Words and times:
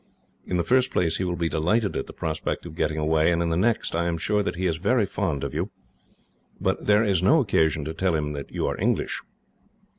In 0.47 0.57
the 0.57 0.63
first 0.63 0.89
place, 0.89 1.17
he 1.17 1.23
will 1.23 1.35
be 1.35 1.47
delighted 1.47 1.95
at 1.95 2.07
the 2.07 2.11
prospect 2.11 2.65
of 2.65 2.73
getting 2.75 2.97
away; 2.97 3.31
and 3.31 3.39
in 3.39 3.49
the 3.49 3.55
next, 3.55 3.95
I 3.95 4.05
am 4.05 4.17
sure 4.17 4.41
that 4.41 4.55
he 4.55 4.65
is 4.65 4.77
very 4.77 5.05
fond 5.05 5.43
of 5.43 5.53
you. 5.53 5.69
But 6.59 6.87
there 6.87 7.03
is 7.03 7.21
no 7.21 7.39
occasion 7.39 7.85
to 7.85 7.93
tell 7.93 8.15
him 8.15 8.33
that 8.33 8.51
you 8.51 8.65
are 8.65 8.81
English." 8.81 9.21